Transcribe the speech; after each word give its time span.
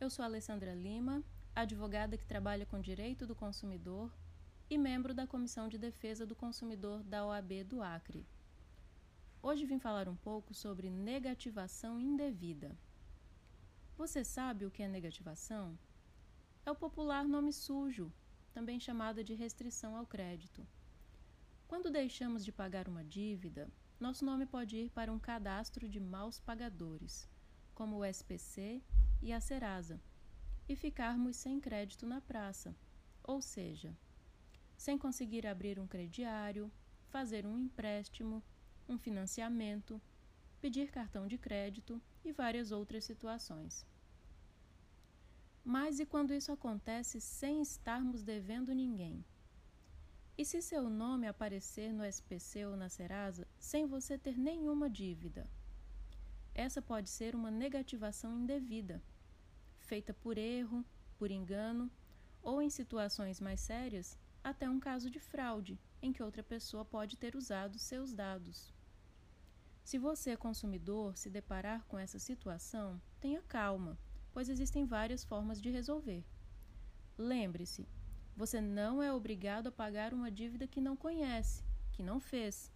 Eu 0.00 0.08
sou 0.08 0.24
Alessandra 0.24 0.72
Lima, 0.72 1.22
advogada 1.54 2.16
que 2.16 2.24
trabalha 2.24 2.64
com 2.64 2.80
direito 2.80 3.26
do 3.26 3.34
consumidor 3.34 4.10
e 4.70 4.78
membro 4.78 5.12
da 5.12 5.26
Comissão 5.26 5.68
de 5.68 5.76
Defesa 5.76 6.24
do 6.24 6.34
Consumidor 6.34 7.02
da 7.02 7.26
OAB 7.26 7.64
do 7.64 7.82
Acre. 7.82 8.26
Hoje 9.42 9.66
vim 9.66 9.78
falar 9.78 10.08
um 10.08 10.16
pouco 10.16 10.54
sobre 10.54 10.88
negativação 10.88 12.00
indevida. 12.00 12.74
Você 13.98 14.24
sabe 14.24 14.64
o 14.64 14.70
que 14.70 14.82
é 14.82 14.88
negativação? 14.88 15.78
É 16.64 16.70
o 16.70 16.74
popular 16.74 17.28
nome 17.28 17.52
sujo, 17.52 18.10
também 18.54 18.80
chamado 18.80 19.22
de 19.22 19.34
restrição 19.34 19.94
ao 19.94 20.06
crédito. 20.06 20.66
Quando 21.68 21.90
deixamos 21.90 22.42
de 22.42 22.50
pagar 22.50 22.88
uma 22.88 23.04
dívida, 23.04 23.70
nosso 24.00 24.24
nome 24.24 24.46
pode 24.46 24.78
ir 24.78 24.88
para 24.88 25.12
um 25.12 25.18
cadastro 25.18 25.86
de 25.86 26.00
maus 26.00 26.40
pagadores, 26.40 27.28
como 27.74 27.98
o 27.98 28.04
SPC 28.06 28.82
e 29.22 29.32
a 29.32 29.40
Serasa, 29.40 30.00
e 30.68 30.76
ficarmos 30.76 31.36
sem 31.36 31.60
crédito 31.60 32.06
na 32.06 32.20
praça, 32.20 32.74
ou 33.22 33.42
seja, 33.42 33.96
sem 34.76 34.96
conseguir 34.96 35.46
abrir 35.46 35.78
um 35.78 35.86
crediário, 35.86 36.70
fazer 37.08 37.44
um 37.44 37.58
empréstimo, 37.58 38.42
um 38.88 38.96
financiamento, 38.96 40.00
pedir 40.60 40.90
cartão 40.90 41.26
de 41.26 41.36
crédito 41.36 42.00
e 42.24 42.32
várias 42.32 42.70
outras 42.70 43.04
situações. 43.04 43.86
Mas 45.64 46.00
e 46.00 46.06
quando 46.06 46.32
isso 46.32 46.50
acontece 46.50 47.20
sem 47.20 47.60
estarmos 47.60 48.22
devendo 48.22 48.72
ninguém? 48.72 49.24
E 50.38 50.44
se 50.44 50.62
seu 50.62 50.88
nome 50.88 51.26
aparecer 51.26 51.92
no 51.92 52.04
SPC 52.04 52.64
ou 52.64 52.76
na 52.76 52.88
Serasa 52.88 53.46
sem 53.58 53.86
você 53.86 54.16
ter 54.16 54.38
nenhuma 54.38 54.88
dívida? 54.88 55.46
Essa 56.54 56.80
pode 56.80 57.10
ser 57.10 57.34
uma 57.34 57.50
negativação 57.50 58.38
indevida, 58.40 59.02
feita 59.90 60.14
por 60.14 60.38
erro, 60.38 60.84
por 61.18 61.32
engano 61.32 61.90
ou, 62.40 62.62
em 62.62 62.70
situações 62.70 63.40
mais 63.40 63.60
sérias, 63.60 64.16
até 64.42 64.70
um 64.70 64.78
caso 64.78 65.10
de 65.10 65.18
fraude, 65.18 65.80
em 66.00 66.12
que 66.12 66.22
outra 66.22 66.44
pessoa 66.44 66.84
pode 66.84 67.16
ter 67.16 67.34
usado 67.34 67.76
seus 67.76 68.14
dados. 68.14 68.72
Se 69.82 69.98
você, 69.98 70.36
consumidor, 70.36 71.18
se 71.18 71.28
deparar 71.28 71.84
com 71.86 71.98
essa 71.98 72.20
situação, 72.20 73.02
tenha 73.20 73.42
calma, 73.42 73.98
pois 74.32 74.48
existem 74.48 74.84
várias 74.84 75.24
formas 75.24 75.60
de 75.60 75.70
resolver. 75.70 76.24
Lembre-se, 77.18 77.88
você 78.36 78.60
não 78.60 79.02
é 79.02 79.12
obrigado 79.12 79.66
a 79.66 79.72
pagar 79.72 80.14
uma 80.14 80.30
dívida 80.30 80.68
que 80.68 80.80
não 80.80 80.96
conhece, 80.96 81.64
que 81.90 82.02
não 82.04 82.20
fez. 82.20 82.72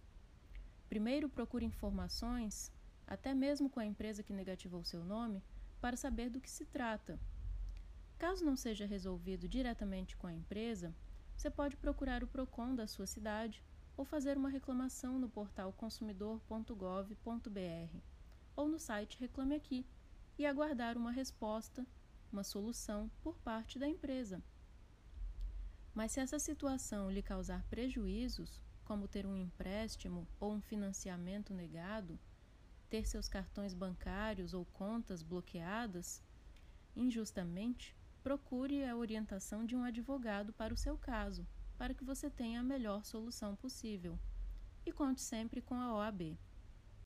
Primeiro 0.89 1.29
procure 1.29 1.63
informações, 1.65 2.73
até 3.07 3.33
mesmo 3.33 3.69
com 3.69 3.79
a 3.79 3.85
empresa 3.85 4.21
que 4.21 4.33
negativou 4.33 4.83
seu 4.83 5.05
nome, 5.05 5.41
para 5.85 5.95
saber 5.95 6.31
do 6.31 6.41
que 6.41 6.49
se 6.49 6.65
trata. 6.65 7.19
Caso 8.17 8.43
não 8.43 8.57
seja 8.57 8.87
resolvido 8.87 9.47
diretamente 9.47 10.17
com 10.17 10.25
a 10.25 10.33
empresa, 10.33 10.95
você 11.37 11.47
pode 11.47 11.77
procurar 11.77 12.23
o 12.23 12.27
PROCON 12.27 12.73
da 12.73 12.87
sua 12.87 13.05
cidade 13.05 13.63
ou 13.95 14.03
fazer 14.03 14.35
uma 14.35 14.49
reclamação 14.49 15.19
no 15.19 15.29
portal 15.29 15.71
consumidor.gov.br 15.71 17.99
ou 18.55 18.67
no 18.67 18.79
site 18.79 19.19
Reclame 19.19 19.53
Aqui 19.53 19.85
e 20.39 20.45
aguardar 20.47 20.97
uma 20.97 21.11
resposta, 21.11 21.85
uma 22.31 22.43
solução 22.43 23.11
por 23.21 23.37
parte 23.37 23.77
da 23.77 23.87
empresa. 23.87 24.41
Mas 25.93 26.13
se 26.13 26.19
essa 26.19 26.39
situação 26.39 27.11
lhe 27.11 27.21
causar 27.21 27.63
prejuízos, 27.65 28.59
como 28.85 29.07
ter 29.07 29.27
um 29.27 29.37
empréstimo 29.37 30.27
ou 30.39 30.51
um 30.51 30.61
financiamento 30.61 31.53
negado, 31.53 32.19
ter 32.89 33.07
seus 33.07 33.27
cartões 33.27 33.73
bancários 33.73 34.53
ou 34.53 34.65
contas 34.65 35.21
bloqueadas, 35.21 36.21
injustamente, 36.95 37.95
procure 38.23 38.83
a 38.83 38.95
orientação 38.95 39.65
de 39.65 39.75
um 39.75 39.83
advogado 39.83 40.53
para 40.53 40.73
o 40.73 40.77
seu 40.77 40.97
caso, 40.97 41.45
para 41.77 41.93
que 41.93 42.03
você 42.03 42.29
tenha 42.29 42.59
a 42.59 42.63
melhor 42.63 43.03
solução 43.03 43.55
possível. 43.55 44.17
E 44.85 44.91
conte 44.91 45.21
sempre 45.21 45.61
com 45.61 45.75
a 45.75 45.95
OAB. 45.95 46.37